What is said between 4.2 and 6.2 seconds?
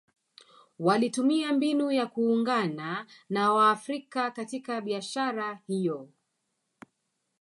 katika biashara hiyo